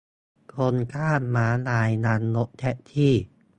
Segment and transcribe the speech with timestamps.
[0.55, 3.13] คนข้ามม้าลายยันรถแท็กซี่